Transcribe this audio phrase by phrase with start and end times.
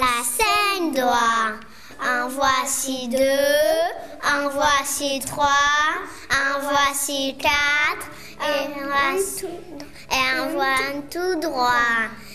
[0.00, 1.58] la scène doigt.
[1.98, 3.18] Un voici deux,
[4.22, 5.46] un voici trois,
[6.30, 8.10] un voici quatre,
[8.46, 8.66] et
[10.38, 12.25] un voici tout droit.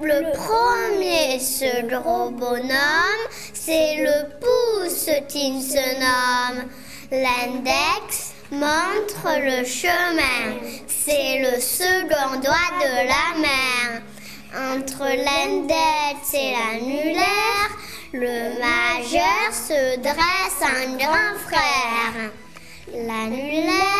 [0.00, 6.68] Le premier, ce gros bonhomme, c'est le pouce qui se nomme.
[7.10, 10.56] L'index montre le chemin,
[10.86, 14.00] c'est le second doigt de la main.
[14.74, 17.70] Entre l'index et l'annulaire,
[18.12, 22.30] le majeur se dresse un grand frère.
[22.94, 23.97] L'annulaire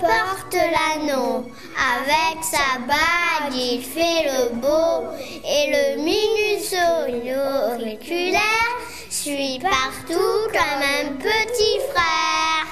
[0.00, 1.44] porte l'anneau.
[1.76, 5.12] Avec sa bague, il fait le beau.
[5.44, 7.36] Et le minuscule
[7.72, 8.76] auriculaire
[9.08, 12.66] suit partout comme un petit frère.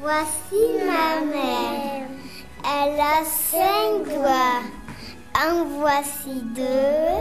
[0.00, 2.06] Voici ma mère.
[2.64, 4.62] Elle a cinq doigts.
[5.42, 7.14] Un voici deux,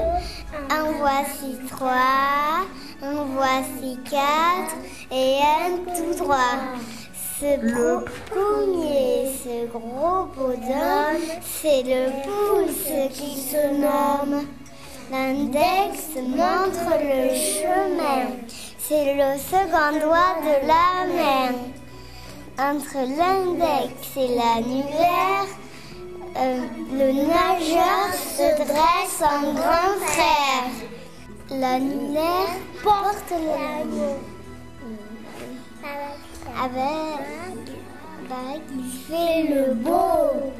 [0.70, 2.66] un voici trois,
[3.02, 4.76] un voici quatre
[5.12, 6.58] et un tout droit.
[7.40, 7.58] Ce
[8.30, 14.46] premier, ce gros bonhomme, c'est le pouce qui se nomme.
[15.10, 18.36] L'index montre le chemin.
[18.78, 21.56] C'est le second doigt de la main.
[22.60, 25.48] Entre l'index et l'annulaire,
[26.36, 30.72] euh, le nageur se dresse en grand frère.
[31.52, 34.18] L'annulaire porte l'anneau.
[36.48, 37.66] Avec
[38.30, 40.54] bague, il fait le beau.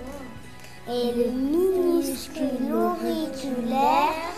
[0.88, 4.34] Et le minuscule auriculaire,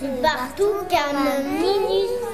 [0.00, 2.27] c'est partout comme un minuscule,